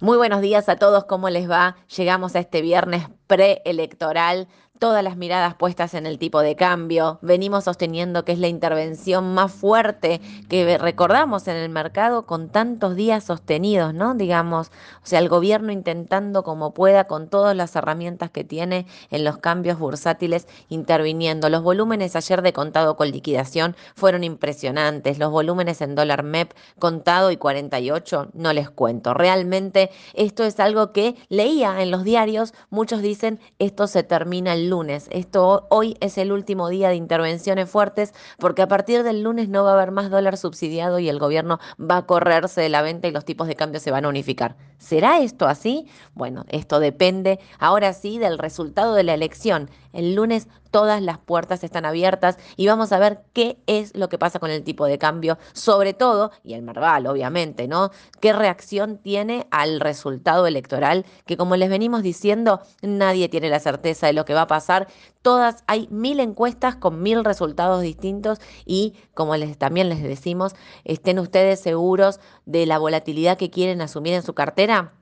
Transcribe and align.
Muy 0.00 0.16
buenos 0.16 0.42
días 0.42 0.68
a 0.68 0.76
todos, 0.76 1.06
¿cómo 1.06 1.28
les 1.28 1.50
va? 1.50 1.74
Llegamos 1.96 2.36
a 2.36 2.38
este 2.38 2.62
viernes 2.62 3.08
preelectoral 3.26 4.46
todas 4.78 5.02
las 5.04 5.16
miradas 5.16 5.54
puestas 5.54 5.94
en 5.94 6.06
el 6.06 6.18
tipo 6.18 6.40
de 6.40 6.56
cambio. 6.56 7.18
Venimos 7.22 7.64
sosteniendo 7.64 8.24
que 8.24 8.32
es 8.32 8.38
la 8.38 8.48
intervención 8.48 9.34
más 9.34 9.52
fuerte 9.52 10.20
que 10.48 10.78
recordamos 10.78 11.48
en 11.48 11.56
el 11.56 11.68
mercado 11.68 12.26
con 12.26 12.48
tantos 12.48 12.96
días 12.96 13.24
sostenidos, 13.24 13.94
¿no? 13.94 14.14
Digamos, 14.14 14.68
o 15.02 15.06
sea, 15.06 15.18
el 15.18 15.28
gobierno 15.28 15.72
intentando 15.72 16.42
como 16.42 16.74
pueda 16.74 17.04
con 17.04 17.28
todas 17.28 17.56
las 17.56 17.74
herramientas 17.76 18.30
que 18.30 18.44
tiene 18.44 18.86
en 19.10 19.24
los 19.24 19.38
cambios 19.38 19.78
bursátiles 19.78 20.46
interviniendo. 20.68 21.48
Los 21.48 21.62
volúmenes 21.62 22.16
ayer 22.16 22.42
de 22.42 22.52
contado 22.52 22.96
con 22.96 23.10
liquidación 23.10 23.76
fueron 23.94 24.24
impresionantes. 24.24 25.18
Los 25.18 25.30
volúmenes 25.30 25.80
en 25.80 25.94
dólar 25.94 26.22
MEP 26.22 26.52
contado 26.78 27.30
y 27.30 27.36
48 27.36 28.28
no 28.34 28.52
les 28.52 28.70
cuento. 28.70 29.14
Realmente 29.14 29.90
esto 30.14 30.44
es 30.44 30.60
algo 30.60 30.92
que 30.92 31.16
leía 31.28 31.82
en 31.82 31.90
los 31.90 32.04
diarios. 32.04 32.54
Muchos 32.70 33.02
dicen 33.02 33.40
esto 33.58 33.86
se 33.86 34.02
termina 34.02 34.52
el 34.54 34.67
lunes. 34.68 35.08
Esto 35.10 35.66
hoy 35.70 35.96
es 36.00 36.18
el 36.18 36.32
último 36.32 36.68
día 36.68 36.88
de 36.88 36.94
intervenciones 36.94 37.68
fuertes 37.68 38.14
porque 38.38 38.62
a 38.62 38.68
partir 38.68 39.02
del 39.02 39.22
lunes 39.22 39.48
no 39.48 39.64
va 39.64 39.70
a 39.70 39.74
haber 39.74 39.90
más 39.90 40.10
dólar 40.10 40.36
subsidiado 40.36 40.98
y 40.98 41.08
el 41.08 41.18
gobierno 41.18 41.58
va 41.78 41.98
a 41.98 42.06
correrse 42.06 42.60
de 42.60 42.68
la 42.68 42.82
venta 42.82 43.08
y 43.08 43.12
los 43.12 43.24
tipos 43.24 43.48
de 43.48 43.56
cambio 43.56 43.80
se 43.80 43.90
van 43.90 44.04
a 44.04 44.08
unificar. 44.08 44.56
¿Será 44.78 45.18
esto 45.20 45.46
así? 45.46 45.86
Bueno, 46.14 46.44
esto 46.48 46.80
depende 46.80 47.40
ahora 47.58 47.92
sí 47.92 48.18
del 48.18 48.38
resultado 48.38 48.94
de 48.94 49.02
la 49.02 49.14
elección. 49.14 49.70
El 49.98 50.14
lunes 50.14 50.46
todas 50.70 51.02
las 51.02 51.18
puertas 51.18 51.64
están 51.64 51.84
abiertas 51.84 52.38
y 52.56 52.68
vamos 52.68 52.92
a 52.92 53.00
ver 53.00 53.24
qué 53.32 53.58
es 53.66 53.96
lo 53.96 54.08
que 54.08 54.16
pasa 54.16 54.38
con 54.38 54.48
el 54.48 54.62
tipo 54.62 54.86
de 54.86 54.96
cambio, 54.96 55.38
sobre 55.54 55.92
todo, 55.92 56.30
y 56.44 56.54
el 56.54 56.62
Merval, 56.62 57.08
obviamente, 57.08 57.66
¿no? 57.66 57.90
¿Qué 58.20 58.32
reacción 58.32 58.98
tiene 58.98 59.48
al 59.50 59.80
resultado 59.80 60.46
electoral? 60.46 61.04
Que 61.26 61.36
como 61.36 61.56
les 61.56 61.68
venimos 61.68 62.04
diciendo, 62.04 62.60
nadie 62.80 63.28
tiene 63.28 63.48
la 63.48 63.58
certeza 63.58 64.06
de 64.06 64.12
lo 64.12 64.24
que 64.24 64.34
va 64.34 64.42
a 64.42 64.46
pasar. 64.46 64.86
Todas, 65.22 65.64
hay 65.66 65.88
mil 65.90 66.20
encuestas 66.20 66.76
con 66.76 67.02
mil 67.02 67.24
resultados 67.24 67.82
distintos 67.82 68.38
y 68.64 68.94
como 69.14 69.34
les, 69.34 69.58
también 69.58 69.88
les 69.88 70.00
decimos, 70.00 70.54
estén 70.84 71.18
ustedes 71.18 71.58
seguros 71.58 72.20
de 72.46 72.66
la 72.66 72.78
volatilidad 72.78 73.36
que 73.36 73.50
quieren 73.50 73.80
asumir 73.80 74.14
en 74.14 74.22
su 74.22 74.32
cartera 74.32 74.92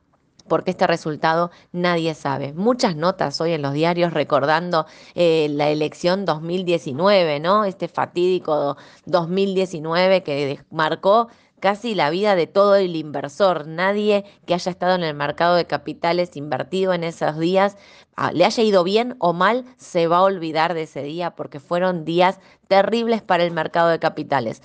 porque 0.49 0.71
este 0.71 0.87
resultado 0.87 1.51
nadie 1.73 2.15
sabe. 2.15 2.53
Muchas 2.53 2.97
notas 2.97 3.41
hoy 3.41 3.53
en 3.53 3.63
los 3.63 3.73
diarios 3.73 4.13
recordando 4.13 4.87
eh, 5.15 5.49
la 5.51 5.69
elección 5.71 6.25
2019, 6.25 7.41
¿no? 7.41 7.65
Este 7.65 7.89
fatídico 7.89 8.77
2019 9.07 10.23
que 10.23 10.61
marcó 10.71 11.29
casi 11.61 11.95
la 11.95 12.11
vida 12.11 12.37
de 12.37 12.47
todo 12.47 12.77
el 12.77 12.97
inversor. 12.97 13.67
Nadie 13.67 14.25
que 14.47 14.55
haya 14.55 14.71
estado 14.71 14.95
en 14.95 15.03
el 15.05 15.15
mercado 15.15 15.57
de 15.57 15.67
capitales 15.67 16.37
invertido 16.37 16.93
en 16.93 17.05
esos 17.05 17.39
días, 17.39 17.77
ah, 18.17 18.33
le 18.33 18.45
haya 18.45 18.63
ido 18.63 18.85
bien 18.85 19.17
o 19.19 19.33
mal, 19.33 19.65
se 19.77 20.07
va 20.07 20.19
a 20.19 20.23
olvidar 20.23 20.75
de 20.75 20.83
ese 20.83 21.03
día 21.03 21.33
porque 21.33 21.61
fueron 21.61 22.05
días 22.05 22.39
terribles 22.69 23.23
para 23.23 23.45
el 23.45 23.51
mercado 23.53 23.89
de 23.89 23.99
capitales. 23.99 24.63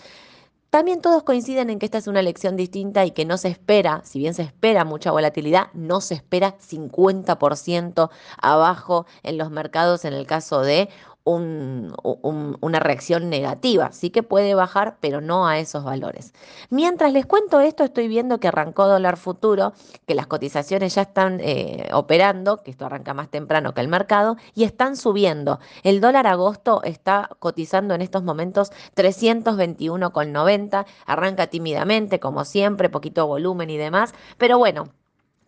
También 0.72 1.02
todos 1.02 1.24
coinciden 1.24 1.70
en 1.70 1.80
que 1.80 1.86
esta 1.86 1.98
es 1.98 2.08
una 2.08 2.22
elección 2.22 2.56
distinta 2.56 3.04
y 3.06 3.12
que 3.12 3.26
no 3.26 3.38
se 3.38 3.50
espera, 3.50 4.02
si 4.06 4.20
bien 4.20 4.34
se 4.34 4.44
espera 4.44 4.86
mucha 4.86 5.12
volatilidad, 5.12 5.68
no 5.74 6.00
se 6.00 6.14
espera 6.14 6.58
50% 6.60 8.10
abajo 8.38 9.06
en 9.24 9.38
los 9.38 9.52
mercados 9.52 10.06
en 10.06 10.14
el 10.14 10.26
caso 10.26 10.62
de 10.62 10.88
una 11.24 12.80
reacción 12.80 13.30
negativa. 13.30 13.92
Sí 13.92 14.10
que 14.10 14.24
puede 14.24 14.56
bajar, 14.56 14.98
pero 15.00 15.22
no 15.22 15.48
a 15.48 15.60
esos 15.60 15.84
valores. 15.84 16.34
Mientras 16.70 17.14
les 17.14 17.26
cuento 17.26 17.60
esto, 17.60 17.84
estoy 17.84 18.08
viendo 18.08 18.40
que 18.40 18.48
arrancó 18.48 18.88
dólar 18.88 19.18
futuro, 19.18 19.74
que 20.08 20.16
las 20.16 20.28
cotizaciones 20.28 20.96
ya 20.96 21.04
están 21.04 21.40
eh, 21.42 21.90
operando, 21.94 22.64
que 22.64 22.72
esto 22.72 22.86
arranca 22.86 23.14
más 23.14 23.30
temprano 23.30 23.74
que 23.74 23.82
el 23.82 23.88
mercado, 23.88 24.38
y 24.56 24.64
están 24.64 24.96
subiendo. 24.96 25.60
El 25.84 26.02
dólar 26.02 26.28
agosto 26.28 26.82
está 26.84 27.30
cotizando 27.40 27.94
en 27.94 28.02
estos 28.02 28.24
momentos 28.24 28.72
321,90, 28.96 30.86
arranca 31.06 31.48
tímidamente, 31.48 32.20
como 32.20 32.46
siempre, 32.46 32.90
poquito 32.90 33.28
volumen 33.28 33.70
y 33.70 33.78
demás, 33.78 34.14
pero 34.38 34.58
bueno. 34.58 34.90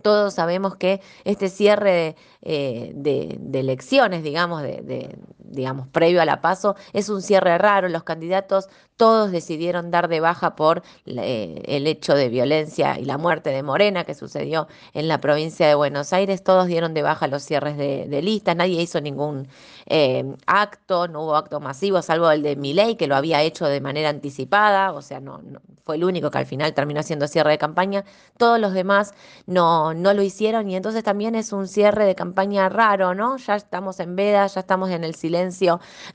Todos 0.03 0.33
sabemos 0.33 0.75
que 0.75 0.99
este 1.23 1.47
cierre 1.47 1.91
de, 1.91 2.15
eh, 2.41 3.39
elecciones, 3.53 4.21
digamos, 4.21 4.61
de, 4.61 5.15
digamos, 5.53 5.87
previo 5.87 6.21
a 6.21 6.25
la 6.25 6.41
paso, 6.41 6.75
es 6.93 7.09
un 7.09 7.21
cierre 7.21 7.57
raro. 7.57 7.89
Los 7.89 8.03
candidatos 8.03 8.67
todos 8.97 9.31
decidieron 9.31 9.91
dar 9.91 10.07
de 10.07 10.19
baja 10.19 10.55
por 10.55 10.83
eh, 11.05 11.61
el 11.65 11.87
hecho 11.87 12.15
de 12.15 12.29
violencia 12.29 12.99
y 12.99 13.05
la 13.05 13.17
muerte 13.17 13.49
de 13.49 13.63
Morena 13.63 14.03
que 14.03 14.13
sucedió 14.13 14.67
en 14.93 15.07
la 15.07 15.19
provincia 15.19 15.67
de 15.67 15.75
Buenos 15.75 16.13
Aires. 16.13 16.43
Todos 16.43 16.67
dieron 16.67 16.93
de 16.93 17.01
baja 17.01 17.27
los 17.27 17.43
cierres 17.43 17.77
de, 17.77 18.21
listas, 18.21 18.55
nadie 18.55 18.81
hizo 18.81 19.01
ningún 19.01 19.47
eh, 19.87 20.23
acto, 20.45 21.07
no 21.07 21.23
hubo 21.23 21.35
acto 21.35 21.59
masivo, 21.59 22.01
salvo 22.01 22.29
el 22.31 22.43
de 22.43 22.55
Miley, 22.55 22.95
que 22.95 23.07
lo 23.07 23.15
había 23.15 23.41
hecho 23.41 23.65
de 23.65 23.81
manera 23.81 24.09
anticipada, 24.09 24.93
o 24.93 25.01
sea, 25.01 25.19
no, 25.19 25.41
fue 25.83 25.95
el 25.95 26.03
único 26.03 26.31
que 26.31 26.37
al 26.37 26.45
final 26.45 26.73
terminó 26.73 27.01
haciendo 27.01 27.27
cierre 27.27 27.51
de 27.51 27.57
campaña. 27.57 28.05
Todos 28.37 28.59
los 28.59 28.73
demás 28.73 29.13
no, 29.47 29.93
no 29.93 30.13
lo 30.13 30.21
hicieron 30.21 30.69
y 30.69 30.75
entonces 30.75 31.03
también 31.03 31.35
es 31.35 31.51
un 31.51 31.67
cierre 31.67 32.05
de 32.05 32.15
campaña 32.15 32.69
raro, 32.69 33.13
¿no? 33.15 33.37
Ya 33.37 33.55
estamos 33.55 33.99
en 33.99 34.15
veda, 34.15 34.47
ya 34.47 34.61
estamos 34.61 34.89
en 34.91 35.03
el 35.03 35.15
silencio 35.15 35.42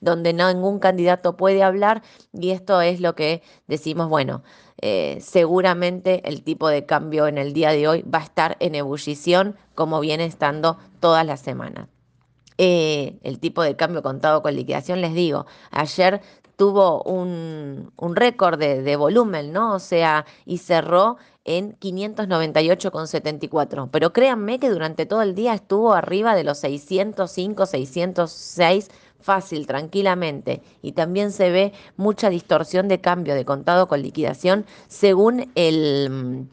donde 0.00 0.32
ningún 0.32 0.78
candidato 0.78 1.36
puede 1.36 1.62
hablar 1.62 2.02
y 2.32 2.50
esto 2.50 2.80
es 2.80 3.00
lo 3.00 3.14
que 3.14 3.42
decimos, 3.66 4.08
bueno, 4.08 4.42
eh, 4.80 5.18
seguramente 5.20 6.28
el 6.28 6.42
tipo 6.42 6.68
de 6.68 6.86
cambio 6.86 7.26
en 7.26 7.38
el 7.38 7.52
día 7.52 7.70
de 7.70 7.88
hoy 7.88 8.02
va 8.02 8.20
a 8.20 8.24
estar 8.24 8.56
en 8.60 8.74
ebullición 8.74 9.56
como 9.74 10.00
viene 10.00 10.24
estando 10.24 10.78
todas 11.00 11.26
las 11.26 11.40
semanas. 11.40 11.88
Eh, 12.58 13.18
el 13.22 13.38
tipo 13.38 13.62
de 13.62 13.76
cambio 13.76 14.02
contado 14.02 14.42
con 14.42 14.54
liquidación, 14.54 15.00
les 15.00 15.14
digo, 15.14 15.46
ayer 15.70 16.20
tuvo 16.56 17.02
un, 17.04 17.92
récord 18.16 18.58
de, 18.58 18.82
de, 18.82 18.96
volumen, 18.96 19.52
¿no? 19.52 19.74
O 19.74 19.78
sea, 19.78 20.26
y 20.44 20.58
cerró 20.58 21.16
en 21.44 21.78
598,74. 21.78 23.88
Pero 23.90 24.12
créanme 24.12 24.58
que 24.58 24.68
durante 24.68 25.06
todo 25.06 25.22
el 25.22 25.34
día 25.34 25.54
estuvo 25.54 25.94
arriba 25.94 26.34
de 26.34 26.44
los 26.44 26.58
605, 26.58 27.64
606 27.64 28.90
fácil, 29.20 29.66
tranquilamente, 29.66 30.62
y 30.82 30.92
también 30.92 31.32
se 31.32 31.50
ve 31.50 31.72
mucha 31.96 32.30
distorsión 32.30 32.88
de 32.88 33.00
cambio 33.00 33.34
de 33.34 33.44
contado 33.44 33.88
con 33.88 34.02
liquidación 34.02 34.64
según 34.88 35.50
el, 35.54 36.46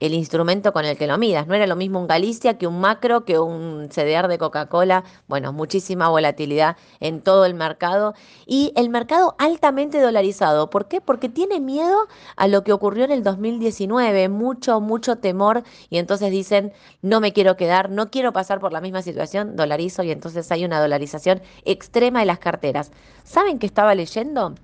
el 0.00 0.14
instrumento 0.14 0.72
con 0.72 0.84
el 0.84 0.96
que 0.96 1.06
lo 1.06 1.18
midas. 1.18 1.46
No 1.46 1.54
era 1.54 1.66
lo 1.66 1.76
mismo 1.76 2.00
un 2.00 2.06
Galicia 2.06 2.58
que 2.58 2.66
un 2.66 2.80
macro, 2.80 3.24
que 3.24 3.38
un 3.38 3.88
CDR 3.88 4.28
de 4.28 4.38
Coca-Cola. 4.38 5.04
Bueno, 5.26 5.52
muchísima 5.52 6.08
volatilidad 6.08 6.76
en 7.00 7.20
todo 7.20 7.44
el 7.44 7.54
mercado. 7.54 8.14
Y 8.46 8.72
el 8.76 8.90
mercado 8.90 9.34
altamente 9.38 10.00
dolarizado. 10.00 10.70
¿Por 10.70 10.88
qué? 10.88 11.00
Porque 11.00 11.28
tiene 11.28 11.60
miedo 11.60 12.06
a 12.36 12.48
lo 12.48 12.64
que 12.64 12.72
ocurrió 12.72 13.04
en 13.04 13.10
el 13.10 13.22
2019. 13.22 14.28
Mucho, 14.28 14.80
mucho 14.80 15.16
temor. 15.16 15.62
Y 15.90 15.98
entonces 15.98 16.30
dicen, 16.30 16.72
no 17.02 17.20
me 17.20 17.32
quiero 17.32 17.56
quedar, 17.56 17.90
no 17.90 18.10
quiero 18.10 18.32
pasar 18.32 18.60
por 18.60 18.72
la 18.72 18.80
misma 18.80 19.02
situación, 19.02 19.56
dolarizo. 19.56 20.02
Y 20.02 20.10
entonces 20.10 20.50
hay 20.52 20.64
una 20.64 20.80
dolarización 20.80 21.42
extrema 21.64 22.20
de 22.20 22.26
las 22.26 22.38
carteras. 22.38 22.92
¿Saben 23.24 23.58
qué 23.58 23.66
estaba 23.66 23.94
leyendo? 23.94 24.54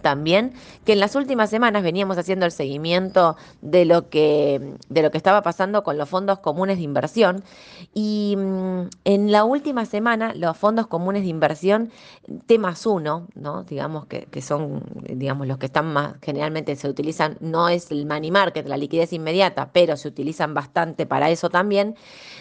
También 0.00 0.52
que 0.84 0.92
en 0.92 1.00
las 1.00 1.14
últimas 1.14 1.50
semanas 1.50 1.82
veníamos 1.82 2.18
haciendo 2.18 2.46
el 2.46 2.52
seguimiento 2.52 3.36
de 3.62 3.84
lo 3.84 4.08
que, 4.08 4.74
de 4.88 5.02
lo 5.02 5.10
que 5.10 5.16
estaba 5.16 5.42
pasando 5.42 5.82
con 5.82 5.98
los 5.98 6.08
fondos 6.08 6.38
comunes 6.40 6.78
de 6.78 6.84
inversión 6.84 7.42
y 7.94 8.34
mm, 8.36 8.88
en 9.04 9.32
la 9.32 9.44
última 9.44 9.86
semana 9.86 10.34
los 10.34 10.56
fondos 10.56 10.86
comunes 10.86 11.22
de 11.22 11.28
inversión 11.28 11.90
T 12.46 12.58
más 12.58 12.86
uno, 12.86 13.28
¿no? 13.34 13.64
digamos 13.64 14.06
que, 14.06 14.26
que, 14.26 14.42
son 14.42 14.82
digamos, 15.02 15.46
los 15.46 15.58
que 15.58 15.66
están 15.66 15.92
más 15.92 16.14
generalmente 16.22 16.76
se 16.76 16.88
utilizan, 16.88 17.36
no 17.40 17.68
es 17.68 17.90
el 17.90 18.06
money 18.06 18.30
market, 18.30 18.66
la 18.66 18.76
liquidez 18.76 19.12
inmediata, 19.12 19.70
pero 19.72 19.96
se 19.96 20.08
utilizan 20.08 20.54
bastante 20.54 21.06
para 21.06 21.30
eso 21.30 21.50
también, 21.50 21.96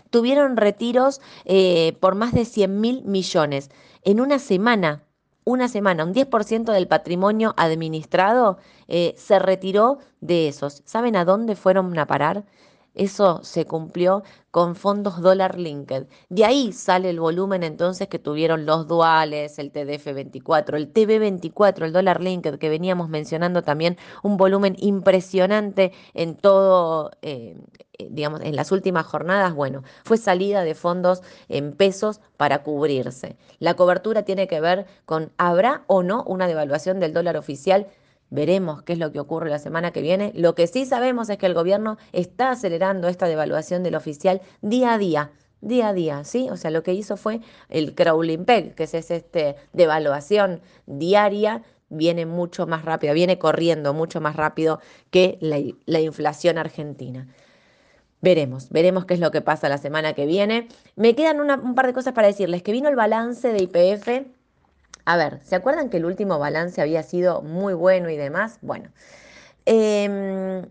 tuvieron 0.10 0.58
retiros 0.58 1.22
eh, 1.46 1.98
por 2.00 2.16
más 2.16 2.34
de 2.34 2.46
100 2.46 2.80
mil 2.80 3.04
millones 3.04 3.70
en 4.04 4.20
una 4.20 4.40
semana 4.40 5.04
una 5.46 5.70
semana, 5.70 6.04
un 6.04 6.14
10% 6.14 6.74
del 6.74 6.88
patrimonio 6.88 7.54
administrado 7.56 8.58
eh, 8.88 9.14
se 9.18 9.40
retiró 9.40 10.00
de 10.20 10.48
esos. 10.48 10.82
¿Saben 10.86 11.16
a 11.16 11.24
dónde 11.24 11.56
fueron 11.56 11.98
a 11.98 12.08
parar? 12.08 12.44
Eso 12.96 13.42
se 13.44 13.66
cumplió 13.66 14.24
con 14.52 14.76
fondos 14.76 15.22
dólar 15.22 15.60
linked. 15.60 16.08
De 16.30 16.46
ahí 16.46 16.72
sale 16.72 17.10
el 17.10 17.20
volumen 17.20 17.62
entonces 17.62 18.08
que 18.08 18.20
tuvieron 18.20 18.66
los 18.66 18.88
duales, 18.88 19.60
el 19.60 19.74
TDF24, 19.74 20.76
el 20.78 20.94
TB24, 20.94 21.84
el 21.84 21.92
dólar 21.92 22.22
linked 22.22 22.58
que 22.58 22.70
veníamos 22.70 23.10
mencionando 23.10 23.64
también, 23.64 23.98
un 24.24 24.38
volumen 24.38 24.78
impresionante 24.80 25.92
en 26.14 26.38
todo, 26.38 27.12
eh, 27.22 27.58
eh, 27.98 28.08
digamos, 28.10 28.40
en 28.42 28.56
las 28.56 28.72
últimas 28.72 29.06
jornadas. 29.06 29.54
Bueno, 29.54 29.84
fue 30.06 30.16
salida 30.16 30.64
de 30.64 30.74
fondos 30.74 31.22
en 31.50 31.74
pesos 31.74 32.22
para 32.38 32.64
cubrirse. 32.64 33.36
La 33.60 33.74
cobertura 33.74 34.24
tiene 34.24 34.48
que 34.48 34.62
ver 34.62 34.86
con, 35.06 35.34
¿habrá 35.38 35.84
o 35.88 36.02
no 36.02 36.24
una 36.24 36.48
devaluación 36.48 37.02
del 37.02 37.14
dólar 37.14 37.36
oficial? 37.36 37.88
Veremos 38.30 38.82
qué 38.84 38.94
es 38.94 39.00
lo 39.00 39.12
que 39.12 39.20
ocurre 39.20 39.50
la 39.50 39.60
semana 39.60 39.92
que 39.92 40.02
viene. 40.02 40.32
Lo 40.36 40.56
que 40.56 40.68
sí 40.68 40.86
sabemos 40.86 41.30
es 41.30 41.38
que 41.38 41.46
el 41.46 41.54
gobierno 41.54 41.98
está 42.12 42.52
acelerando 42.52 43.08
esta 43.08 43.28
devaluación 43.28 43.84
del 43.84 43.96
oficial 43.96 44.42
día 44.62 44.94
a 44.94 44.98
día 44.98 45.32
día 45.62 45.90
a 45.90 45.94
día, 45.94 46.24
¿sí? 46.24 46.48
O 46.52 46.58
sea, 46.58 46.70
lo 46.70 46.84
que 46.84 46.94
hizo 46.94 47.18
fue 47.18 47.42
el 47.70 47.96
crawling 47.96 48.46
peg, 48.46 48.76
que 48.76 48.84
es 48.84 48.94
este 48.94 49.56
devaluación 49.74 50.62
diaria, 50.86 51.64
viene 51.90 52.26
mucho 52.26 52.68
más 52.68 52.86
rápido, 52.86 53.14
viene 53.14 53.38
corriendo 53.40 53.94
mucho 53.94 54.22
más 54.22 54.36
rápido 54.36 54.80
que 55.10 55.38
la, 55.42 56.00
inflación 56.00 56.58
argentina. 56.58 57.28
Veremos, 58.22 58.70
veremos 58.70 59.06
qué 59.06 59.14
es 59.14 59.20
lo 59.20 59.32
que 59.32 59.42
pasa 59.42 59.70
la 59.70 59.78
semana 59.78 60.14
que 60.14 60.26
viene. 60.26 60.68
Me 60.96 61.16
quedan 61.16 61.40
un 61.40 61.76
par 61.76 61.88
de 61.88 61.94
cosas 61.94 62.14
para 62.14 62.28
decirles, 62.28 62.64
que 62.64 62.72
vino 62.72 62.90
el 62.90 62.96
balance 62.96 63.52
de 63.52 63.64
IPF. 63.64 64.35
A 65.06 65.18
ver, 65.18 65.40
¿se 65.44 65.56
acuerdan 65.56 65.90
que 65.90 65.98
el 65.98 66.06
último 66.06 66.40
balance 66.40 66.82
había 66.82 67.04
sido 67.04 67.42
muy 67.42 67.74
bueno 67.74 68.10
y 68.10 68.18
demás? 68.18 68.58
Bueno, 68.62 68.90
eh, 69.66 70.66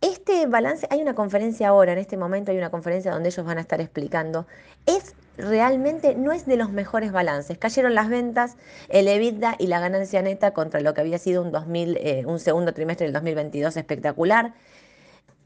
este 0.00 0.46
balance, 0.46 0.86
hay 0.90 1.00
una 1.00 1.14
conferencia 1.14 1.68
ahora, 1.68 1.92
en 1.92 1.98
este 1.98 2.18
momento 2.18 2.50
hay 2.50 2.58
una 2.58 2.70
conferencia 2.70 3.10
donde 3.12 3.30
ellos 3.30 3.46
van 3.46 3.56
a 3.56 3.62
estar 3.62 3.80
explicando, 3.80 4.46
es 4.84 5.14
realmente, 5.38 6.14
no 6.14 6.32
es 6.32 6.44
de 6.44 6.56
los 6.56 6.70
mejores 6.72 7.10
balances. 7.10 7.56
Cayeron 7.56 7.94
las 7.94 8.10
ventas, 8.10 8.56
el 8.88 9.08
EBITDA 9.08 9.56
y 9.58 9.66
la 9.68 9.80
ganancia 9.80 10.20
neta 10.20 10.52
contra 10.52 10.80
lo 10.80 10.92
que 10.92 11.00
había 11.00 11.18
sido 11.18 11.40
un, 11.42 11.52
2000, 11.52 11.96
eh, 11.96 12.24
un 12.26 12.38
segundo 12.38 12.74
trimestre 12.74 13.06
del 13.06 13.14
2022 13.14 13.76
espectacular. 13.78 14.52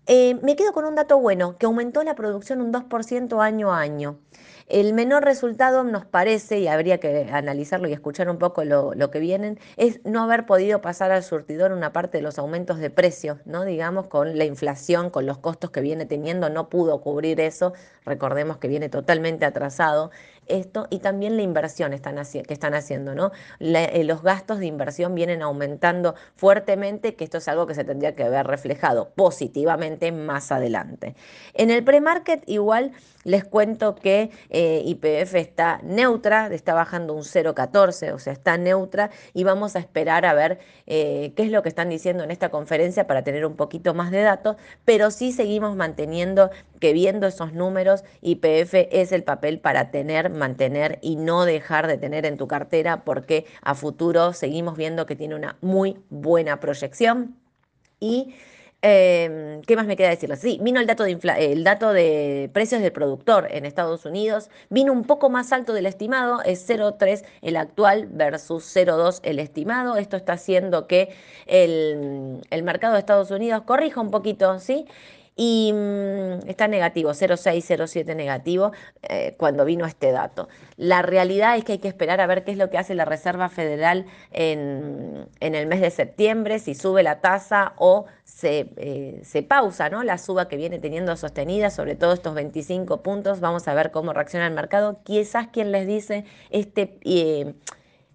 Eh, 0.07 0.35
me 0.43 0.57
quedo 0.57 0.73
con 0.73 0.87
un 0.87 0.95
dato 0.95 1.19
bueno, 1.19 1.57
que 1.59 1.67
aumentó 1.67 2.03
la 2.03 2.15
producción 2.15 2.61
un 2.61 2.73
2% 2.73 3.41
año 3.41 3.73
a 3.73 3.81
año. 3.81 4.19
El 4.69 4.93
menor 4.93 5.25
resultado 5.25 5.83
nos 5.83 6.05
parece, 6.05 6.59
y 6.59 6.69
habría 6.69 6.99
que 6.99 7.27
analizarlo 7.33 7.89
y 7.89 7.95
escuchar 7.95 8.29
un 8.29 8.39
poco 8.39 8.65
lo, 8.65 9.11
que 9.11 9.19
vienen, 9.19 9.59
es 9.79 10.01
no 10.05 10.23
haber 10.23 10.45
podido 10.45 10.83
pasar 10.83 11.11
al 11.11 11.23
surtidor 11.23 11.73
una 11.73 11.93
parte 11.95 12.19
de 12.19 12.23
los 12.23 12.39
aumentos 12.39 12.79
de 12.79 12.91
precios, 12.91 13.39
¿no? 13.47 13.65
Digamos, 13.65 14.09
con 14.09 14.37
la 14.37 14.45
inflación, 14.45 15.09
con 15.09 15.25
los 15.25 15.39
costos 15.39 15.71
que 15.71 15.81
viene 15.81 16.05
teniendo, 16.05 16.51
no 16.51 16.69
pudo 16.69 17.01
cubrir 17.01 17.41
eso. 17.41 17.73
Recordemos 18.05 18.59
que 18.59 18.69
viene 18.69 18.91
totalmente 18.91 19.47
atrasado 19.47 20.11
esto 20.49 20.87
y 20.91 20.99
también 20.99 21.37
la 21.37 21.43
inversión 21.43 21.91
que 21.91 22.53
están 22.55 22.75
haciendo, 22.75 23.15
¿no? 23.15 23.33
Eh, 23.61 24.05
los 24.05 24.23
gastos 24.23 24.59
de 24.59 24.67
inversión 24.67 25.15
vienen 25.15 25.43
aumentando 25.43 26.15
fuertemente, 26.37 27.15
que 27.15 27.25
esto 27.25 27.39
es 27.39 27.49
algo 27.49 27.67
que 27.67 27.75
se 27.75 27.85
tendría 27.85 28.15
que 28.15 28.29
ver 28.29 28.47
reflejado 28.47 29.11
positivamente 29.11 30.13
más 30.13 30.53
adelante. 30.53 31.15
En 31.55 31.71
el 31.71 31.85
pre-market 31.85 32.43
igual 32.47 32.93
les 33.25 33.45
cuento 33.45 33.95
que 33.95 34.31
eh, 34.49 34.83
IPF 34.87 35.35
está 35.35 35.81
neutra, 35.83 36.47
está 36.47 36.73
bajando 36.73 37.15
un 37.15 37.23
0,14, 37.23 38.13
o 38.13 38.19
sea, 38.19 38.33
está 38.33 38.57
neutra 38.57 39.11
y 39.35 39.45
vamos 39.45 39.77
a 39.77 39.81
esperar 39.81 40.25
a 40.25 40.33
ver 40.33 40.59
eh, 40.87 41.33
qué 41.37 41.43
es 41.43 41.51
lo 41.51 41.63
que 41.63 41.69
están 41.69 41.91
diciendo 41.91 42.25
en 42.25 42.31
esta 42.31 42.49
conferencia 42.49 43.07
para 43.07 43.25
tener 43.25 43.45
un 43.45 43.57
poquito 43.57 43.93
más 43.93 44.11
de 44.11 44.23
datos, 44.23 44.57
pero 44.85 45.11
sí 45.11 45.33
seguimos 45.33 45.77
manteniendo 45.77 46.51
que 46.81 46.93
viendo 46.93 47.27
esos 47.27 47.53
números, 47.53 48.05
IPF 48.23 48.75
es 48.91 49.13
el 49.13 49.25
papel 49.25 49.61
para 49.61 49.91
tener, 49.91 50.31
mantener 50.39 50.99
y 51.03 51.17
no 51.17 51.45
dejar 51.45 51.87
de 51.87 51.99
tener 51.99 52.25
en 52.27 52.37
tu 52.37 52.49
cartera 52.49 53.05
porque 53.05 53.45
a 53.63 53.75
futuro 53.75 54.33
seguimos 54.33 54.77
viendo 54.77 55.07
que 55.07 55.17
tiene 55.17 55.35
una 55.35 55.57
muy 55.61 55.99
buena 56.09 56.61
proyección 56.61 57.37
y 58.01 58.35
Em, 58.81 59.61
¿Qué 59.63 59.75
más 59.75 59.87
me 59.87 59.97
queda 59.97 60.11
decirles? 60.11 60.39
Sí, 60.39 60.61
vino 60.63 60.79
el 60.79 60.87
dato, 60.87 61.03
de 61.03 61.19
el 61.39 61.65
dato 61.65 61.93
de 61.93 62.49
precios 62.53 62.81
del 62.81 62.93
productor 62.93 63.49
en 63.51 63.67
Estados 63.67 64.05
Unidos. 64.07 64.51
Vino 64.71 64.93
un 64.93 65.03
poco 65.03 65.31
más 65.31 65.53
alto 65.53 65.73
del 65.73 65.87
estimado, 65.87 66.43
es 66.45 66.69
0,3 66.69 67.25
el 67.43 67.57
actual 67.57 68.07
versus 68.09 68.65
0,2 68.77 69.19
el 69.25 69.41
estimado. 69.41 69.97
Esto 69.97 70.17
está 70.17 70.35
haciendo 70.35 70.87
que 70.87 71.09
el, 71.47 72.41
el 72.51 72.63
mercado 72.63 72.93
de 72.95 73.01
Estados 73.01 73.33
Unidos 73.33 73.63
corrija 73.67 74.01
un 74.01 74.13
poquito, 74.13 74.61
¿sí? 74.61 74.87
Y 75.41 75.73
mm, 75.73 76.49
está 76.49 76.67
negativo, 76.67 77.11
0,6, 77.11 77.63
0,7 77.63 78.17
negativo 78.17 78.73
eh, 79.03 79.37
cuando 79.39 79.65
vino 79.65 79.87
este 79.87 80.11
dato. 80.11 80.49
La 80.77 81.01
realidad 81.01 81.57
es 81.57 81.65
que 81.65 81.73
hay 81.73 81.79
que 81.79 81.87
esperar 81.87 82.21
a 82.21 82.27
ver 82.27 82.43
qué 82.43 82.51
es 82.51 82.59
lo 82.59 82.71
que 82.71 82.77
hace 82.77 82.97
la 82.97 83.05
Reserva 83.05 83.49
Federal 83.49 84.07
en, 84.33 85.29
el 85.41 85.67
mes 85.69 85.81
de 85.81 85.91
septiembre, 85.91 86.59
si 86.59 86.75
sube 86.75 87.05
la 87.05 87.21
tasa 87.21 87.73
o 87.77 88.07
se, 88.25 88.71
eh, 88.77 89.21
se, 89.23 89.45
pausa 89.45 89.89
¿no? 89.91 90.03
la 90.03 90.19
suba 90.19 90.49
que 90.49 90.57
viene 90.57 90.81
teniendo 90.81 91.17
sostenida, 91.17 91.71
sobre 91.71 91.95
todo 91.95 92.13
estos 92.15 92.35
25 92.35 93.03
puntos. 93.05 93.39
Vamos 93.39 93.69
a 93.69 93.75
ver 93.75 93.93
cómo 93.93 94.13
reacciona 94.13 94.49
el 94.49 94.55
mercado. 94.55 94.99
Quizás 95.05 95.47
quien 95.47 95.71
les 95.71 95.87
dice 95.87 96.25
este... 96.51 96.99
Eh, 97.05 97.55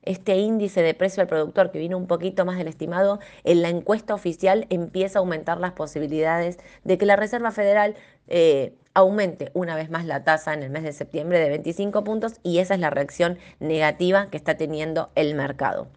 este 0.03 0.37
índice 0.37 0.81
de 0.81 0.93
precio 0.93 1.21
al 1.21 1.27
productor 1.27 1.71
que 1.71 1.79
vino 1.79 1.97
un 1.97 2.07
poquito 2.07 2.45
más 2.45 2.57
del 2.57 2.67
estimado, 2.67 3.19
en 3.43 3.61
la 3.61 3.69
encuesta 3.69 4.13
oficial 4.13 4.67
empieza 4.69 5.19
a 5.19 5.21
aumentar 5.21 5.59
las 5.59 5.73
posibilidades 5.73 6.59
de 6.83 6.97
que 6.97 7.05
la 7.05 7.15
Reserva 7.15 7.51
Federal 7.51 7.95
eh, 8.27 8.73
aumente 8.93 9.51
una 9.53 9.75
vez 9.75 9.89
más 9.89 10.05
la 10.05 10.23
tasa 10.23 10.53
en 10.53 10.63
el 10.63 10.69
mes 10.69 10.83
de 10.83 10.93
septiembre 10.93 11.39
de 11.39 11.49
25 11.49 12.03
puntos 12.03 12.33
y 12.43 12.59
esa 12.59 12.75
es 12.75 12.79
la 12.79 12.89
reacción 12.89 13.37
negativa 13.59 14.27
que 14.29 14.37
está 14.37 14.55
teniendo 14.55 15.09
el 15.15 15.35
mercado. 15.35 15.87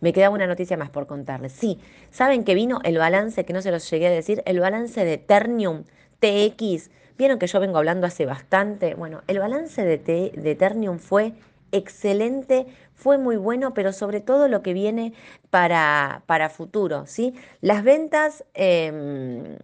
Me 0.00 0.12
queda 0.12 0.28
una 0.28 0.46
noticia 0.46 0.76
más 0.76 0.90
por 0.90 1.06
contarles. 1.06 1.52
Sí, 1.52 1.80
saben 2.10 2.44
que 2.44 2.54
vino 2.54 2.80
el 2.84 2.98
balance, 2.98 3.44
que 3.46 3.52
no 3.54 3.62
se 3.62 3.70
los 3.70 3.90
llegué 3.90 4.08
a 4.08 4.10
decir, 4.10 4.42
el 4.44 4.60
balance 4.60 5.04
de 5.04 5.16
Ternium 5.16 5.84
TX. 6.20 6.90
Vieron 7.16 7.38
que 7.38 7.46
yo 7.46 7.60
vengo 7.60 7.78
hablando 7.78 8.06
hace 8.06 8.26
bastante. 8.26 8.94
Bueno, 8.94 9.22
el 9.26 9.38
balance 9.38 9.82
de, 9.82 9.98
de 10.36 10.54
Ternium 10.54 10.98
fue 10.98 11.32
excelente, 11.72 12.66
fue 12.94 13.18
muy 13.18 13.36
bueno, 13.36 13.74
pero 13.74 13.92
sobre 13.92 14.20
todo 14.20 14.48
lo 14.48 14.62
que 14.62 14.72
viene 14.72 15.12
para, 15.50 16.22
para 16.26 16.50
futuro, 16.50 17.06
¿sí? 17.06 17.34
Las 17.60 17.84
ventas, 17.84 18.44
em, 18.54 19.56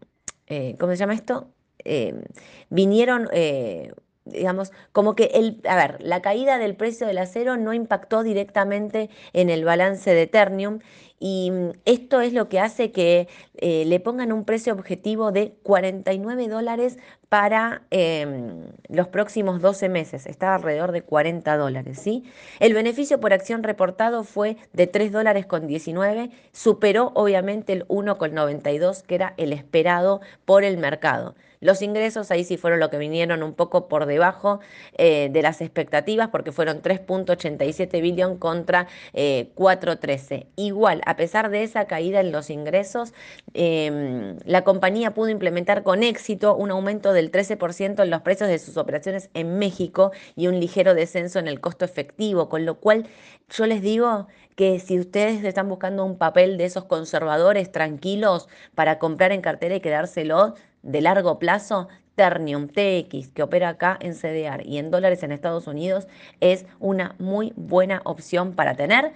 eh, 0.47 0.77
¿cómo 0.79 0.93
se 0.93 0.99
llama 0.99 1.15
esto? 1.15 1.49
Em, 1.85 2.23
vinieron... 2.71 3.29
Eh, 3.33 3.93
digamos, 4.25 4.73
como 4.93 5.15
que 5.17 5.25
el, 5.35 5.61
a 5.69 5.77
ver, 5.77 5.97
la 6.01 6.23
caída 6.23 6.59
del 6.59 6.77
precio 6.77 7.07
del 7.07 7.19
acero 7.19 7.57
no 7.57 7.73
impactó 7.73 8.23
directamente 8.23 9.11
en 9.33 9.51
el 9.51 9.65
balance 9.65 10.15
de 10.15 10.27
Ternium 10.27 10.79
y 11.23 11.53
mm, 11.53 11.71
esto 11.85 12.21
es 12.21 12.33
lo 12.33 12.49
que 12.49 12.59
hace 12.59 12.91
que 12.91 13.29
eh, 13.57 13.85
le 13.87 14.01
pongan 14.01 14.33
un 14.33 14.45
precio 14.45 14.73
objetivo 14.73 15.31
de 15.31 15.55
49 15.63 16.49
dólares 16.49 16.99
para 17.29 17.83
em, 17.91 18.67
los 18.89 19.07
próximos 19.07 19.63
12 19.63 19.89
meses. 19.89 20.27
Está 20.27 20.53
alrededor 20.57 20.91
de 20.91 21.03
40 21.03 21.57
dólares. 21.57 22.01
¿sí? 22.01 22.25
El 22.59 22.75
beneficio 22.75 23.21
por 23.21 23.33
acción 23.33 23.63
reportado 23.63 24.25
fue 24.25 24.57
de 24.73 24.89
3 24.89 25.13
dólares 25.13 25.47
con 25.47 25.69
19, 25.69 26.31
superó 26.51 27.13
obviamente 27.15 27.73
el 27.73 27.87
1,92 27.87 29.03
que 29.03 29.15
era 29.15 29.35
el 29.37 29.53
esperado 29.53 30.21
por 30.45 30.65
el 30.65 30.77
mercado. 30.77 31.37
Los 31.63 31.81
ingresos 31.81 32.33
ahí 32.33 32.43
sí 32.43 32.57
fueron 32.57 32.81
lo 32.81 32.91
que 32.91 32.99
vinieron 32.99 33.45
un 33.45 33.55
poco 33.55 33.87
por 33.87 34.07
debajo 34.07 34.59
eh, 34.99 35.29
de 35.31 35.43
las 35.43 35.61
expectativas 35.61 36.29
porque 36.29 36.51
fueron 36.51 36.83
3.87 36.83 38.03
billón 38.03 38.37
contra 38.37 38.89
4.13. 39.15 40.33
Eh, 40.33 40.47
Igual, 40.57 41.03
a 41.13 41.17
pesar 41.17 41.51
de 41.51 41.63
esa 41.63 41.85
caída 41.85 42.21
en 42.21 42.33
los 42.33 42.49
ingresos, 42.49 43.13
em, 43.53 44.39
la 44.47 44.65
compañía 44.65 45.13
pudo 45.13 45.29
implementar 45.29 45.83
con 45.83 46.03
éxito 46.03 46.57
un 46.57 46.71
aumento 46.71 47.13
del 47.13 47.31
13% 47.31 48.03
en 48.03 48.11
los 48.11 48.23
precios 48.23 48.49
de 48.49 48.59
sus 48.59 48.79
operaciones 48.79 49.29
en 49.35 49.59
México 49.59 50.11
y 50.37 50.47
un 50.47 50.59
ligero 50.59 50.95
descenso 50.95 51.39
en 51.39 51.49
el 51.49 51.61
costo 51.61 51.85
efectivo, 51.85 52.49
con 52.49 52.65
lo 52.65 52.77
cual 52.77 53.07
yo 53.51 53.67
les 53.67 53.83
digo 53.83 54.27
que 54.57 54.81
si 54.81 54.99
ustedes 54.99 55.45
están 55.45 55.69
buscando 55.69 56.05
un 56.05 56.17
papel 56.17 56.57
de 56.57 56.65
esos 56.65 56.85
conservadores 56.85 57.71
tranquilos 57.71 58.49
para 58.75 58.99
comprar 58.99 59.33
en 59.33 59.43
cartera 59.43 59.77
y 59.77 59.81
quedárselo, 59.81 60.55
de 60.83 61.01
largo 61.01 61.39
plazo, 61.39 61.89
Ternium 62.17 62.69
TX, 62.69 63.29
que 63.29 63.43
opera 63.43 63.69
acá 63.69 63.97
en 64.01 64.15
CDR 64.15 64.67
y 64.67 64.79
en 64.79 64.91
dólares 64.91 65.23
en 65.23 65.31
Estados 65.31 65.67
Unidos, 65.67 66.09
es 66.41 66.67
una 66.81 67.15
muy 67.19 67.53
buena 67.57 68.01
opción 68.05 68.55
para 68.55 68.75
tener. 68.75 69.13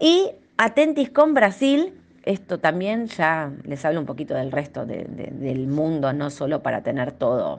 Y 0.00 0.32
atentis 0.60 1.08
con 1.08 1.32
Brasil, 1.32 1.94
esto 2.22 2.58
también 2.58 3.06
ya 3.06 3.50
les 3.64 3.82
hablo 3.86 3.98
un 3.98 4.04
poquito 4.04 4.34
del 4.34 4.52
resto 4.52 4.84
del 4.84 5.66
mundo, 5.66 6.12
no 6.12 6.28
solo 6.28 6.62
para 6.62 6.82
tener 6.82 7.12
todo 7.12 7.58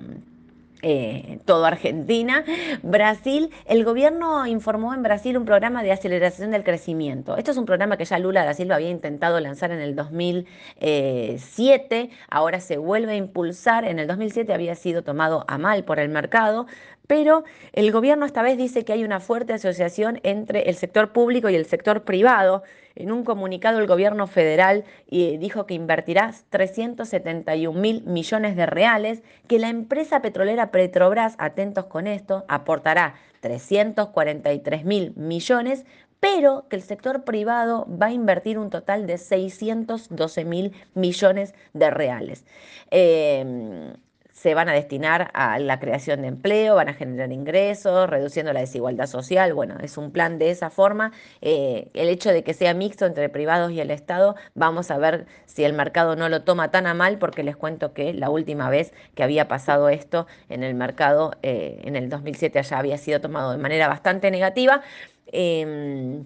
eh, 0.84 1.39
todo 1.46 1.65
Argentina. 1.65 2.43
Brasil, 2.81 3.51
el 3.65 3.86
gobierno 3.86 4.48
informó 4.48 4.96
en 4.96 5.03
Brasil 5.03 5.38
un 5.38 5.46
programa 5.46 5.84
de 5.84 5.91
aceleración 5.91 6.50
del 6.51 6.63
crecimiento. 6.63 7.38
Esto 7.38 7.51
es 7.51 7.58
un 7.58 7.65
programa 7.65 7.98
que 7.98 8.05
ya 8.05 8.17
Lula 8.17 8.43
da 8.43 8.55
Silva 8.55 8.75
había 8.75 8.89
intentado 8.89 9.39
lanzar 9.39 9.72
en 9.72 9.79
el 9.79 9.96
2007, 9.96 12.10
ahora 12.29 12.60
se 12.60 12.77
vuelve 12.77 13.13
a 13.13 13.15
impulsar. 13.15 13.86
En 13.86 14.00
el 14.00 14.08
2007 14.08 14.51
había 14.53 14.74
sido 14.74 15.03
tomado 15.03 15.46
a 15.48 15.60
mal 15.60 15.84
por 15.84 16.00
el 16.00 16.10
mercado, 16.10 16.65
pero 17.08 17.43
el 17.74 17.91
gobierno 17.91 18.25
esta 18.25 18.41
vez 18.41 18.58
dice 18.58 18.86
que 18.86 18.93
hay 18.93 19.03
una 19.03 19.20
fuerte 19.20 19.53
asociación 19.53 20.20
entre 20.24 20.70
el 20.70 20.75
sector 20.75 21.12
público 21.12 21.50
y 21.50 21.55
el 21.55 21.65
sector 21.65 22.03
privado 22.03 22.63
en 22.96 23.12
un 23.12 23.24
comunicado, 23.24 23.79
el 23.79 23.88
gobierno 23.88 24.27
federal 24.27 24.84
eh, 25.10 25.38
dijo 25.39 25.65
que 25.65 25.74
invertirá 25.74 26.34
371 26.50 27.79
mil 27.79 28.03
millones 28.03 28.55
de 28.55 28.65
reales, 28.65 29.24
que 29.48 29.60
la 29.60 29.70
empresa 29.70 30.22
petrolera 30.22 30.72
Petrobras, 30.72 31.36
atentos 31.38 31.86
con 31.86 32.08
esto, 32.08 32.43
aportará 32.48 33.15
343 33.39 34.86
mil 34.86 35.13
millones 35.15 35.86
pero 36.20 36.67
que 36.70 36.75
el 36.75 36.84
sector 36.84 37.24
privado 37.24 37.88
va 37.89 38.05
a 38.08 38.12
invertir 38.12 38.60
un 38.60 38.70
total 38.70 39.08
de 39.08 39.17
612 39.17 40.46
mil 40.46 40.72
millones 40.93 41.55
de 41.74 41.89
reales. 41.89 42.46
Eh, 42.91 43.96
se 44.32 44.54
van 44.54 44.70
a 44.70 44.74
destinar 44.74 45.30
a 45.34 45.60
la 45.60 45.80
creación 45.80 46.22
de 46.22 46.30
empleo, 46.30 46.76
van 46.76 46.90
a 46.90 46.94
generar 46.94 47.32
ingresos, 47.32 48.10
reduciendo 48.10 48.54
la 48.54 48.62
desigualdad 48.62 49.08
social. 49.08 49.54
Bueno, 49.54 49.76
es 49.82 49.98
un 49.98 50.12
plan 50.12 50.40
de 50.40 50.52
esa 50.52 50.70
forma. 50.70 51.12
Eh, 51.42 51.90
el 51.94 52.10
hecho 52.10 52.32
de 52.32 52.44
que 52.44 52.54
sea 52.54 52.74
mixto 52.74 53.06
entre 53.06 53.30
privados 53.30 53.72
y 53.72 53.80
el 53.80 53.92
Estado, 53.92 54.36
vamos 54.56 54.92
a 54.92 54.98
ver 54.98 55.26
si 55.46 55.64
el 55.64 55.74
mercado 55.74 56.16
no 56.16 56.30
lo 56.30 56.44
toma 56.44 56.72
tan 56.72 56.88
a 56.88 56.94
mal, 56.94 57.18
porque 57.18 57.44
les 57.44 57.56
cuento 57.56 57.94
que 57.94 58.14
la 58.14 58.30
última 58.30 58.70
vez 58.70 58.94
que 59.16 59.24
había 59.24 59.48
pasado 59.48 59.90
esto 59.90 60.28
en 60.50 60.64
el 60.64 60.74
mercado, 60.76 61.34
eh, 61.44 61.82
en 61.84 61.96
el 61.96 62.10
2007, 62.10 62.62
ya 62.64 62.80
había 62.80 62.98
sido 62.98 63.22
tomado 63.22 63.52
de 63.52 63.58
manera 63.58 63.88
bastante 63.88 64.32
negativa. 64.32 64.82
Em, 65.28 66.26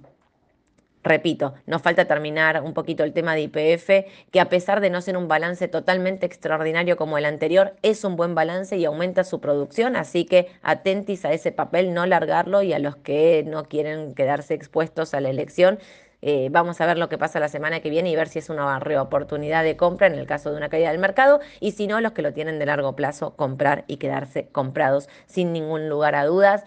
Repito, 1.06 1.54
nos 1.68 1.84
falta 1.84 2.06
terminar 2.06 2.64
un 2.64 2.74
poquito 2.74 3.04
el 3.04 3.14
tema 3.14 3.36
de 3.36 3.42
IPF, 3.42 4.08
que 4.32 4.40
a 4.40 4.50
pesar 4.50 4.82
de 4.82 4.90
no 4.90 5.02
ser 5.02 5.18
un 5.18 5.28
balance 5.28 5.68
totalmente 5.68 6.26
extraordinario 6.26 6.98
como 6.98 7.20
el 7.20 7.26
anterior, 7.26 7.76
es 7.84 8.04
un 8.04 8.16
buen 8.16 8.34
balance 8.34 8.76
y 8.76 8.86
aumenta 8.86 9.24
su 9.24 9.40
producción, 9.40 9.96
así 9.96 10.26
que 10.26 10.48
atentis 10.64 11.24
a 11.24 11.32
ese 11.32 11.52
papel, 11.52 11.94
no 11.94 12.08
largarlo 12.08 12.64
y 12.64 12.74
a 12.74 12.80
los 12.80 12.96
que 12.96 13.44
no 13.46 13.66
quieren 13.66 14.16
quedarse 14.16 14.56
expuestos 14.56 15.14
a 15.14 15.22
la 15.22 15.30
elección. 15.30 15.78
Eh, 16.24 16.48
vamos 16.50 16.82
a 16.82 16.88
ver 16.88 16.98
lo 16.98 17.08
que 17.08 17.20
pasa 17.20 17.40
la 17.40 17.50
semana 17.50 17.82
que 17.82 17.92
viene 17.92 18.10
y 18.10 18.16
ver 18.16 18.28
si 18.28 18.40
es 18.40 18.50
una 18.50 18.80
reoportunidad 18.80 19.64
de 19.64 19.78
compra 19.78 20.08
en 20.08 20.16
el 20.16 20.26
caso 20.26 20.50
de 20.50 20.58
una 20.58 20.70
caída 20.70 20.90
del 20.90 20.98
mercado 20.98 21.40
y 21.60 21.74
si 21.74 21.86
no, 21.86 22.02
los 22.02 22.14
que 22.14 22.24
lo 22.24 22.34
tienen 22.34 22.58
de 22.58 22.66
largo 22.66 22.96
plazo, 22.96 23.36
comprar 23.36 23.84
y 23.86 23.98
quedarse 23.98 24.48
comprados 24.48 25.08
sin 25.28 25.54
ningún 25.54 25.88
lugar 25.88 26.16
a 26.16 26.26
dudas. 26.26 26.64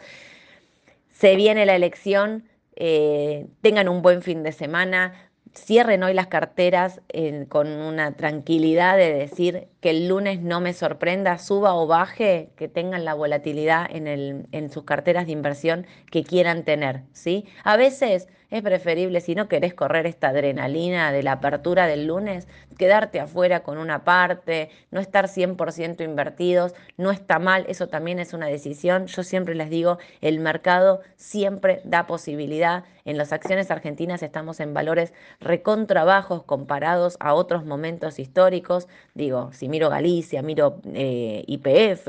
Se 1.11 1.35
viene 1.35 1.66
la 1.66 1.75
elección, 1.75 2.48
eh, 2.80 3.49
tengan 3.61 3.88
un 3.88 4.02
buen 4.02 4.23
fin 4.23 4.44
de 4.44 4.52
semana, 4.52 5.12
cierren 5.52 6.04
hoy 6.04 6.14
las 6.14 6.28
carteras 6.28 7.00
con 7.49 7.68
una 7.68 8.12
tranquilidad 8.12 8.97
de 8.97 9.12
decir 9.12 9.68
que 9.80 9.90
el 9.90 10.08
lunes 10.08 10.40
no 10.40 10.61
me 10.61 10.73
sorprenda, 10.73 11.38
suba 11.38 11.75
o 11.75 11.87
baje, 11.87 12.50
que 12.56 12.68
tengan 12.68 13.04
la 13.04 13.14
volatilidad 13.14 13.87
en, 13.90 14.06
el, 14.06 14.47
en 14.52 14.70
sus 14.70 14.85
carteras 14.85 15.26
de 15.26 15.32
inversión 15.32 15.87
que 16.11 16.25
quieran 16.25 16.64
tener, 16.64 17.02
¿sí? 17.12 17.47
A 17.64 17.76
veces 17.76 18.28
es 18.50 18.62
preferible, 18.62 19.20
si 19.20 19.35
no 19.35 19.47
querés 19.47 19.75
correr 19.75 20.06
esta 20.06 20.28
adrenalina 20.28 21.12
de 21.12 21.23
la 21.23 21.32
apertura 21.32 21.87
del 21.87 22.06
lunes, 22.06 22.49
quedarte 22.78 23.20
afuera 23.20 23.62
con 23.62 23.76
una 23.76 24.04
parte, 24.04 24.70
no 24.90 25.00
estar 25.00 25.26
100% 25.28 26.02
invertidos, 26.02 26.75
no 26.97 27.11
está 27.11 27.38
mal, 27.38 27.66
eso 27.68 27.88
también 27.88 28.18
es 28.18 28.32
una 28.32 28.47
decisión. 28.47 29.06
Yo 29.06 29.23
siempre 29.23 29.54
les 29.54 29.68
digo, 29.68 29.99
el 30.23 30.40
mercado 30.40 31.02
siempre 31.16 31.82
da 31.85 32.06
posibilidad. 32.06 32.85
En 33.04 33.18
las 33.18 33.32
acciones 33.32 33.70
argentinas 33.70 34.23
estamos 34.23 34.61
en 34.61 34.73
valores 34.73 35.12
recontrabajos 35.40 36.42
comparados 36.44 37.18
a 37.20 37.35
otros 37.35 37.66
momentos 37.66 38.18
históricos. 38.18 38.88
Digo, 39.14 39.52
si 39.52 39.67
miro 39.68 39.88
Galicia, 39.90 40.42
miro 40.42 40.80
eh, 40.94 41.44
IPF, 41.46 42.08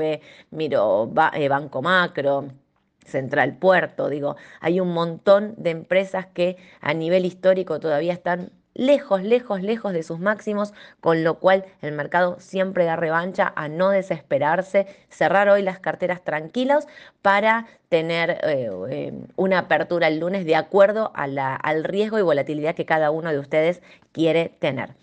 miro 0.50 1.12
eh, 1.34 1.48
Banco 1.48 1.82
Macro. 1.82 2.48
Central 3.06 3.56
Puerto, 3.56 4.08
digo, 4.08 4.36
hay 4.60 4.78
un 4.78 4.92
montón 4.92 5.54
de 5.56 5.70
empresas 5.70 6.26
que 6.26 6.56
a 6.80 6.94
nivel 6.94 7.24
histórico 7.24 7.80
todavía 7.80 8.12
están 8.12 8.52
lejos, 8.74 9.22
lejos, 9.22 9.62
lejos 9.62 9.92
de 9.92 10.02
sus 10.02 10.20
máximos, 10.20 10.72
con 11.00 11.24
lo 11.24 11.38
cual 11.38 11.64
el 11.82 11.92
mercado 11.92 12.36
siempre 12.38 12.84
da 12.84 12.96
revancha 12.96 13.52
a 13.56 13.68
no 13.68 13.90
desesperarse, 13.90 14.86
cerrar 15.08 15.48
hoy 15.48 15.62
las 15.62 15.80
carteras 15.80 16.22
tranquilas 16.22 16.86
para 17.20 17.66
tener 17.88 18.38
eh, 18.42 19.12
una 19.36 19.58
apertura 19.58 20.08
el 20.08 20.20
lunes 20.20 20.44
de 20.44 20.56
acuerdo 20.56 21.12
al 21.14 21.84
riesgo 21.84 22.18
y 22.18 22.22
volatilidad 22.22 22.74
que 22.74 22.86
cada 22.86 23.10
uno 23.10 23.30
de 23.30 23.38
ustedes 23.38 23.82
quiere 24.12 24.50
tener. 24.60 24.94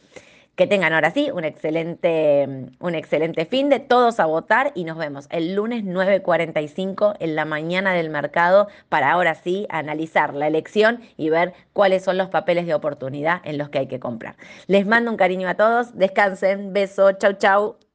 Que 0.58 0.66
tengan 0.66 0.92
ahora 0.92 1.12
sí 1.12 1.30
un 1.32 1.46
excelente, 1.46 2.48
un 2.80 2.96
excelente 2.96 3.46
fin 3.46 3.70
de 3.70 3.80
todos 3.80 4.20
a 4.20 4.26
votar 4.26 4.72
y 4.74 4.86
nos 4.86 4.98
vemos 4.98 5.28
el 5.30 5.54
lunes 5.54 5.86
9.45 5.86 7.16
en 7.20 7.36
la 7.36 7.46
mañana 7.46 7.94
del 7.94 8.10
mercado 8.10 8.68
para 8.90 9.12
ahora 9.12 9.36
sí 9.36 9.68
analizar 9.70 10.34
la 10.34 10.48
elección 10.48 11.02
y 11.16 11.30
ver 11.30 11.54
cuáles 11.74 12.04
son 12.04 12.18
los 12.18 12.30
papeles 12.30 12.66
de 12.66 12.74
oportunidad 12.74 13.40
en 13.44 13.60
los 13.60 13.70
que 13.70 13.78
hay 13.78 13.88
que 13.88 14.00
comprar. 14.00 14.36
Les 14.66 14.88
mando 14.88 15.12
un 15.12 15.18
cariño 15.18 15.48
a 15.48 15.54
todos, 15.54 15.96
descansen, 15.96 16.74
beso, 16.74 17.12
chau 17.12 17.34
chau. 17.34 17.87